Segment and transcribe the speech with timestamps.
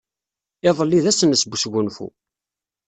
[0.67, 2.07] Iḍelli d ass-nnes n wesgunfu.